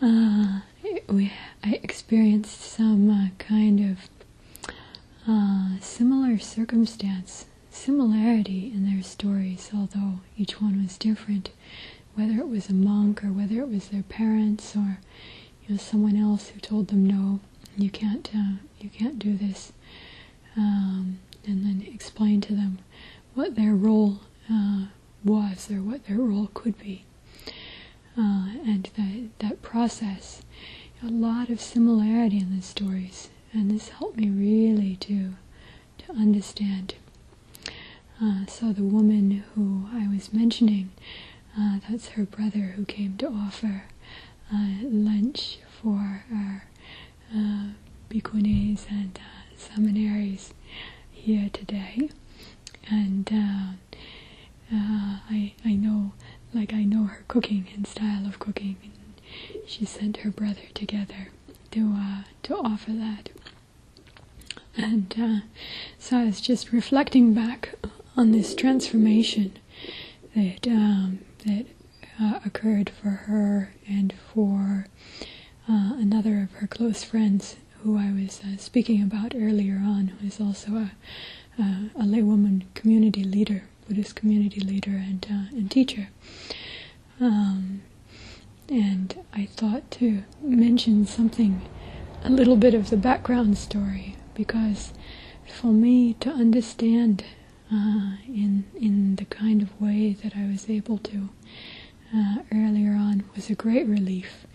Uh, 0.00 0.60
we 1.08 1.32
I 1.62 1.78
experienced 1.82 2.60
some 2.60 3.10
uh, 3.10 3.28
kind 3.38 3.80
of 3.80 4.08
uh, 5.28 5.78
similar 5.80 6.38
circumstance, 6.38 7.46
similarity 7.70 8.72
in 8.74 8.88
their 8.90 9.02
stories, 9.02 9.70
although 9.74 10.20
each 10.36 10.60
one 10.60 10.82
was 10.82 10.96
different. 10.96 11.50
Whether 12.14 12.38
it 12.40 12.48
was 12.48 12.68
a 12.68 12.74
monk 12.74 13.24
or 13.24 13.28
whether 13.32 13.60
it 13.60 13.68
was 13.68 13.88
their 13.88 14.02
parents 14.02 14.76
or 14.76 14.98
you 15.62 15.70
know 15.74 15.76
someone 15.76 16.16
else 16.16 16.48
who 16.48 16.60
told 16.60 16.88
them 16.88 17.06
no, 17.06 17.40
you 17.76 17.90
can't 17.90 18.28
uh, 18.34 18.56
you 18.80 18.90
can't 18.90 19.18
do 19.18 19.36
this, 19.36 19.72
um, 20.56 21.18
and 21.46 21.64
then 21.64 21.86
explain 21.92 22.40
to 22.42 22.54
them 22.54 22.78
what 23.34 23.54
their 23.54 23.74
role 23.74 24.20
uh, 24.52 24.86
was 25.24 25.70
or 25.70 25.82
what 25.82 26.06
their 26.06 26.18
role 26.18 26.50
could 26.54 26.78
be. 26.78 27.04
Uh, 28.18 28.48
and 28.66 28.90
that, 28.96 29.28
that 29.38 29.62
process, 29.62 30.42
a 31.02 31.06
lot 31.06 31.48
of 31.48 31.60
similarity 31.60 32.38
in 32.38 32.54
the 32.54 32.62
stories, 32.62 33.30
and 33.52 33.70
this 33.70 33.88
helped 33.90 34.16
me 34.16 34.28
really 34.28 34.96
to, 34.96 35.34
to 35.98 36.12
understand. 36.12 36.94
Uh, 38.22 38.44
so 38.46 38.72
the 38.72 38.82
woman 38.82 39.42
who 39.54 39.86
I 39.92 40.06
was 40.08 40.32
mentioning, 40.32 40.90
uh, 41.60 41.78
that's 41.88 42.08
her 42.10 42.24
brother 42.24 42.74
who 42.76 42.84
came 42.84 43.16
to 43.18 43.26
offer 43.28 43.84
uh, 44.52 44.76
lunch 44.82 45.58
for 45.80 46.24
our 46.32 46.64
uh, 47.34 47.66
and 48.90 49.18
uh, 49.18 49.56
samaneris 49.56 50.52
here 51.12 51.48
today. 51.52 52.08
And 52.90 53.30
uh, 53.32 54.74
uh, 54.74 55.18
I 55.30 55.54
I 55.64 55.74
know 55.74 56.12
like 56.54 56.72
I 56.72 56.84
know 56.84 57.04
her 57.04 57.24
cooking 57.28 57.68
and 57.74 57.86
style 57.86 58.26
of 58.26 58.38
cooking, 58.38 58.76
and 58.82 59.62
she 59.66 59.84
sent 59.84 60.18
her 60.18 60.30
brother 60.30 60.66
together 60.74 61.28
to 61.72 61.94
uh, 61.96 62.22
to 62.44 62.56
offer 62.56 62.90
that. 62.92 63.30
And 64.76 65.42
so 65.98 66.18
I 66.18 66.24
was 66.24 66.40
just 66.40 66.72
reflecting 66.72 67.34
back 67.34 67.74
on 68.16 68.32
this 68.32 68.54
transformation 68.54 69.52
that 70.34 70.66
um, 70.66 71.18
that 71.44 71.66
uh, 72.20 72.40
occurred 72.44 72.90
for 72.90 73.08
her 73.10 73.72
and 73.88 74.12
for 74.32 74.86
uh, 75.68 75.94
another 75.98 76.42
of 76.42 76.52
her 76.60 76.66
close 76.66 77.02
friends 77.04 77.56
who 77.82 77.96
I 77.98 78.10
was 78.12 78.40
uh, 78.44 78.56
speaking 78.58 79.02
about 79.02 79.34
earlier 79.34 79.76
on, 79.76 80.08
who 80.08 80.26
is 80.26 80.40
also 80.40 80.72
a, 80.76 80.90
a, 81.58 82.02
laywoman 82.02 82.64
community 82.74 83.24
leader 83.24 83.64
Buddhist 83.88 84.14
community 84.14 84.60
leader 84.60 84.92
and 84.92 85.26
uh, 85.30 85.56
and 85.56 85.70
teacher. 85.70 86.08
Um, 87.20 87.82
and 88.68 89.16
I 89.32 89.46
thought 89.46 89.90
to 89.92 90.22
mention 90.40 91.06
something, 91.06 91.60
a 92.22 92.30
little 92.30 92.56
bit 92.56 92.72
of 92.72 92.90
the 92.90 92.96
background 92.96 93.58
story, 93.58 94.16
because 94.34 94.92
for 95.46 95.68
me 95.68 96.14
to 96.20 96.30
understand 96.30 97.24
uh, 97.72 98.16
in 98.26 98.64
in 98.74 99.16
the 99.16 99.24
kind 99.24 99.62
of 99.62 99.80
way 99.80 100.12
that 100.22 100.36
I 100.36 100.46
was 100.50 100.68
able 100.68 100.98
to 100.98 101.28
uh, 102.14 102.36
earlier 102.52 102.92
on 102.92 103.24
was 103.34 103.50
a 103.50 103.54
great 103.54 103.86
relief, 103.86 104.46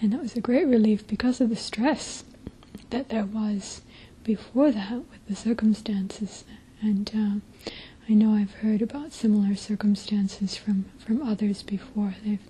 and 0.00 0.12
that 0.12 0.22
was 0.22 0.36
a 0.36 0.40
great 0.40 0.66
relief 0.66 1.06
because 1.06 1.40
of 1.40 1.48
the 1.48 1.56
stress 1.56 2.24
that 2.90 3.08
there 3.08 3.24
was 3.24 3.82
before 4.24 4.70
that 4.70 4.98
with 5.10 5.26
the 5.28 5.36
circumstances 5.36 6.44
and. 6.80 7.10
Uh, 7.14 7.40
I 8.08 8.14
know 8.14 8.34
I've 8.34 8.54
heard 8.54 8.82
about 8.82 9.12
similar 9.12 9.54
circumstances 9.54 10.56
from, 10.56 10.86
from 10.98 11.22
others 11.22 11.62
before. 11.62 12.14
They've 12.24 12.40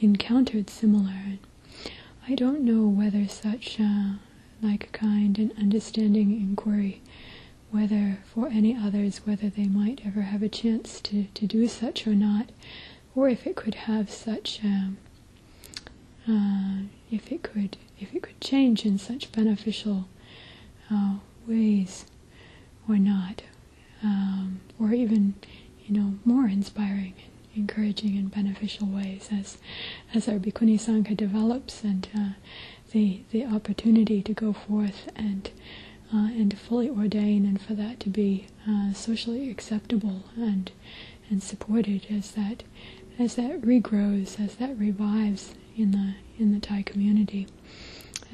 encountered 0.00 0.70
similar. 0.70 1.38
I 2.28 2.34
don't 2.34 2.62
know 2.62 2.86
whether 2.86 3.26
such 3.28 3.78
uh, 3.80 4.12
like 4.62 4.92
kind 4.92 5.38
and 5.38 5.52
understanding 5.58 6.32
inquiry, 6.40 7.02
whether 7.74 8.18
for 8.32 8.46
any 8.48 8.76
others, 8.76 9.18
whether 9.24 9.48
they 9.48 9.66
might 9.66 10.00
ever 10.06 10.22
have 10.22 10.42
a 10.42 10.48
chance 10.48 11.00
to, 11.00 11.24
to 11.34 11.44
do 11.46 11.66
such 11.66 12.06
or 12.06 12.14
not, 12.14 12.50
or 13.16 13.28
if 13.28 13.46
it 13.46 13.56
could 13.56 13.74
have 13.74 14.08
such, 14.10 14.60
um, 14.62 14.96
uh, 16.28 16.86
if 17.10 17.32
it 17.32 17.42
could, 17.42 17.76
if 17.98 18.14
it 18.14 18.22
could 18.22 18.40
change 18.40 18.86
in 18.86 18.96
such 18.98 19.32
beneficial 19.32 20.06
uh, 20.90 21.16
ways 21.48 22.04
or 22.88 22.96
not 22.96 23.42
um, 24.02 24.60
or 24.78 24.92
even, 24.92 25.34
you 25.84 25.94
know, 25.98 26.14
more 26.24 26.46
inspiring, 26.46 27.14
encouraging, 27.56 28.16
and 28.16 28.30
beneficial 28.30 28.86
ways 28.86 29.28
as 29.32 29.58
as 30.12 30.28
our 30.28 30.38
Bhikkhuni 30.38 30.78
Sangha 30.78 31.16
develops 31.16 31.82
and 31.82 32.08
uh, 32.16 32.30
the 32.92 33.22
the 33.30 33.44
opportunity 33.44 34.22
to 34.22 34.32
go 34.32 34.52
forth 34.52 35.08
and 35.16 35.50
uh, 36.14 36.28
and 36.28 36.50
to 36.52 36.56
fully 36.56 36.88
ordain 36.88 37.44
and 37.44 37.60
for 37.60 37.74
that 37.74 37.98
to 38.00 38.08
be 38.08 38.46
uh, 38.68 38.92
socially 38.92 39.50
acceptable 39.50 40.22
and 40.36 40.70
and 41.30 41.42
supported 41.42 42.06
as 42.10 42.32
that 42.32 42.62
as 43.18 43.36
that 43.36 43.60
regrows, 43.62 44.40
as 44.40 44.56
that 44.56 44.76
revives 44.78 45.54
in 45.76 45.92
the 45.92 46.14
in 46.38 46.52
the 46.52 46.60
Thai 46.60 46.82
community, 46.82 47.46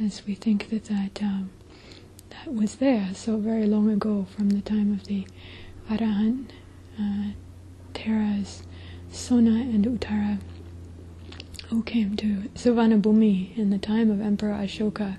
as 0.03 0.25
we 0.27 0.35
think 0.35 0.71
that 0.71 0.85
that 0.85 1.23
um, 1.23 1.51
that 2.31 2.53
was 2.55 2.77
there 2.77 3.11
so 3.15 3.37
very 3.37 3.67
long 3.67 3.91
ago 3.91 4.27
from 4.37 4.51
the 4.51 4.63
time 4.63 4.93
of 4.93 5.05
the 5.05 5.27
Arahant, 5.91 6.51
uh, 6.99 7.33
Theras, 7.93 8.63
Sona, 9.11 9.51
and 9.51 9.85
Uttara, 9.85 10.39
who 11.69 11.83
came 11.83 12.17
to 12.17 12.49
Suvarnabhumi 12.55 13.57
in 13.59 13.71
the 13.71 13.79
time 13.79 14.11
of 14.11 14.21
Emperor 14.21 14.55
Ashoka, 14.55 15.17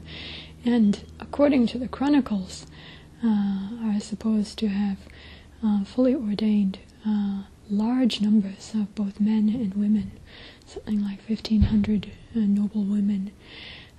and 0.66 1.04
according 1.20 1.68
to 1.68 1.78
the 1.78 1.88
chronicles, 1.88 2.66
uh, 3.24 3.70
are 3.84 4.00
supposed 4.00 4.58
to 4.60 4.68
have 4.68 4.98
uh, 5.64 5.84
fully 5.84 6.16
ordained 6.16 6.80
uh, 7.06 7.44
large 7.70 8.20
numbers 8.22 8.72
of 8.74 8.94
both 8.96 9.20
men 9.20 9.50
and 9.50 9.74
women, 9.76 10.12
something 10.66 11.04
like 11.04 11.20
1,500 11.28 12.08
uh, 12.36 12.40
noble 12.40 12.84
women. 12.84 13.32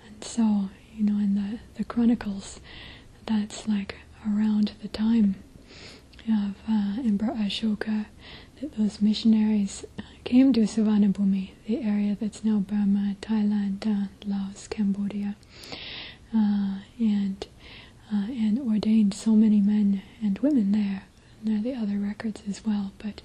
And 0.06 0.22
so, 0.24 0.68
you 0.94 1.04
know, 1.04 1.18
in 1.18 1.34
the, 1.34 1.58
the 1.76 1.84
Chronicles, 1.84 2.60
that's 3.26 3.68
like 3.68 3.96
around 4.26 4.72
the 4.82 4.88
time 4.88 5.36
of 6.28 6.54
uh, 6.68 6.96
Emperor 7.04 7.34
Ashoka 7.34 8.06
that 8.60 8.76
those 8.76 9.00
missionaries 9.00 9.84
came 10.24 10.52
to 10.52 10.60
Suvarnabhumi, 10.60 11.50
the 11.66 11.82
area 11.82 12.16
that's 12.20 12.44
now 12.44 12.58
Burma, 12.58 13.16
Thailand, 13.20 13.86
uh, 13.86 14.06
Laos, 14.24 14.68
Cambodia, 14.68 15.34
uh, 16.34 16.76
and 16.98 17.46
uh, 18.12 18.26
and 18.28 18.58
ordained 18.58 19.14
so 19.14 19.32
many 19.32 19.60
men 19.60 20.02
and 20.22 20.38
women 20.40 20.72
there. 20.72 21.04
And 21.40 21.48
there 21.48 21.58
are 21.58 21.62
the 21.62 21.74
other 21.82 21.98
records 21.98 22.42
as 22.48 22.64
well, 22.64 22.92
but 22.98 23.22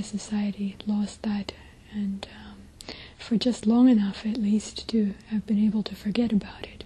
Thai 0.00 0.06
society 0.06 0.76
lost 0.86 1.22
that, 1.24 1.52
and 1.92 2.26
um, 2.46 2.94
for 3.18 3.36
just 3.36 3.66
long 3.66 3.86
enough, 3.88 4.24
at 4.24 4.38
least, 4.38 4.88
to 4.88 5.14
have 5.28 5.46
been 5.46 5.58
able 5.62 5.82
to 5.82 5.94
forget 5.94 6.32
about 6.32 6.62
it, 6.62 6.84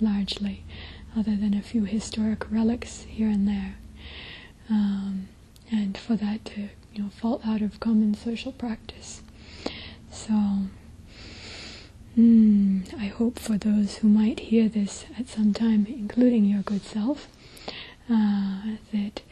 largely, 0.00 0.64
other 1.16 1.36
than 1.36 1.54
a 1.54 1.62
few 1.62 1.84
historic 1.84 2.50
relics 2.50 3.02
here 3.02 3.28
and 3.28 3.46
there. 3.46 3.76
Um, 4.68 5.28
and 5.70 5.96
for 5.96 6.16
that 6.16 6.44
to 6.46 6.68
you 6.92 7.02
know 7.02 7.10
fall 7.10 7.40
out 7.44 7.62
of 7.62 7.78
common 7.78 8.14
social 8.14 8.50
practice. 8.52 9.22
So 10.10 10.32
mm, 12.18 12.92
I 12.98 13.06
hope 13.06 13.38
for 13.38 13.56
those 13.56 13.98
who 13.98 14.08
might 14.08 14.40
hear 14.40 14.68
this 14.68 15.04
at 15.18 15.28
some 15.28 15.52
time, 15.54 15.86
including 15.88 16.44
your 16.44 16.62
good 16.62 16.82
self, 16.82 17.28
uh, 18.10 18.62
that 18.92 19.22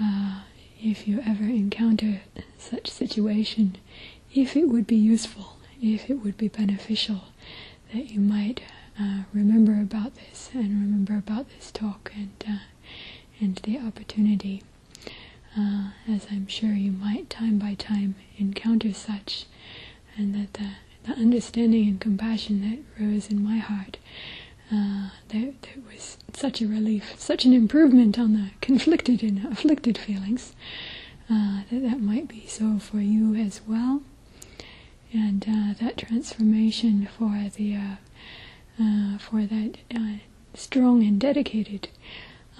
uh, 0.00 0.40
if 0.82 1.06
you 1.06 1.20
ever 1.26 1.44
encounter 1.44 2.22
such 2.58 2.88
situation, 2.88 3.76
if 4.34 4.56
it 4.56 4.64
would 4.68 4.86
be 4.86 4.96
useful, 4.96 5.56
if 5.82 6.08
it 6.10 6.22
would 6.22 6.36
be 6.36 6.48
beneficial, 6.48 7.24
that 7.92 8.10
you 8.10 8.20
might 8.20 8.60
uh, 9.00 9.22
remember 9.32 9.80
about 9.80 10.14
this 10.14 10.50
and 10.54 10.68
remember 10.80 11.16
about 11.16 11.46
this 11.50 11.70
talk 11.70 12.12
and 12.14 12.30
uh, 12.48 12.58
and 13.40 13.56
the 13.64 13.78
opportunity. 13.78 14.62
Uh, 15.58 15.90
as 16.08 16.26
I'm 16.30 16.46
sure 16.46 16.72
you 16.74 16.92
might 16.92 17.28
time 17.28 17.58
by 17.58 17.74
time 17.74 18.14
encounter 18.38 18.92
such, 18.92 19.46
and 20.16 20.34
that 20.34 20.54
the, 20.54 20.70
the 21.04 21.12
understanding 21.18 21.88
and 21.88 22.00
compassion 22.00 22.60
that 22.62 23.02
rose 23.02 23.28
in 23.30 23.42
my 23.42 23.58
heart, 23.58 23.96
uh, 24.72 25.10
that, 25.28 25.54
that 25.62 25.86
was 25.90 26.16
such 26.32 26.60
a 26.62 26.66
relief, 26.66 27.14
such 27.18 27.44
an 27.44 27.52
improvement 27.52 28.18
on 28.18 28.34
the 28.34 28.50
conflicted 28.60 29.22
and 29.22 29.44
afflicted 29.46 29.98
feelings, 29.98 30.52
uh, 31.28 31.62
that 31.70 31.82
that 31.82 32.00
might 32.00 32.28
be 32.28 32.44
so 32.46 32.78
for 32.78 32.98
you 33.00 33.34
as 33.34 33.60
well, 33.66 34.02
and 35.12 35.44
uh, 35.48 35.74
that 35.80 35.96
transformation 35.98 37.06
for 37.18 37.48
the 37.56 37.74
uh, 37.76 37.96
uh, 38.82 39.18
for 39.18 39.44
that 39.46 39.76
strong 40.54 41.02
and 41.02 41.20
dedicated 41.20 41.88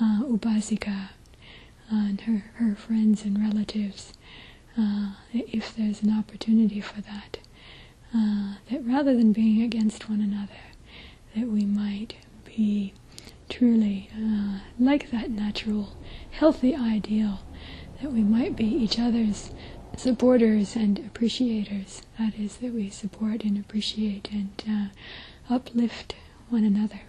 upasika 0.00 1.08
and 1.90 2.20
her, 2.22 2.44
her 2.54 2.74
friends 2.74 3.24
and 3.24 3.38
relatives, 3.40 4.12
uh, 4.78 5.10
if 5.32 5.74
there's 5.74 6.02
an 6.02 6.16
opportunity 6.16 6.80
for 6.80 7.00
that, 7.00 7.38
uh, 8.14 8.54
that 8.70 8.84
rather 8.86 9.16
than 9.16 9.32
being 9.32 9.62
against 9.62 10.08
one 10.08 10.20
another, 10.20 10.60
that 11.36 11.48
we 11.48 11.64
might 11.64 12.14
be 12.44 12.92
truly 13.48 14.10
uh, 14.16 14.60
like 14.78 15.10
that 15.10 15.30
natural, 15.30 15.96
healthy 16.30 16.74
ideal, 16.74 17.40
that 18.00 18.12
we 18.12 18.22
might 18.22 18.56
be 18.56 18.64
each 18.66 18.98
other's 18.98 19.50
supporters 19.96 20.76
and 20.76 20.98
appreciators. 20.98 22.02
That 22.18 22.38
is, 22.38 22.56
that 22.58 22.72
we 22.72 22.90
support 22.90 23.42
and 23.44 23.58
appreciate 23.58 24.28
and 24.32 24.62
uh, 24.68 25.54
uplift 25.54 26.14
one 26.48 26.64
another. 26.64 27.02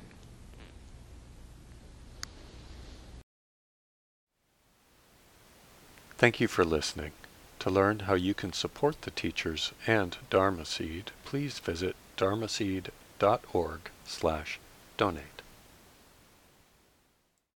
Thank 6.17 6.39
you 6.39 6.47
for 6.47 6.63
listening. 6.63 7.13
To 7.59 7.69
learn 7.69 7.99
how 7.99 8.15
you 8.15 8.33
can 8.33 8.53
support 8.53 9.03
the 9.03 9.11
teachers 9.11 9.71
and 9.87 10.17
Dharma 10.29 10.65
Seed, 10.65 11.11
please 11.25 11.59
visit 11.59 11.95
dharmaseed.org 12.17 13.79
slash 14.05 14.59
donate. 14.97 15.40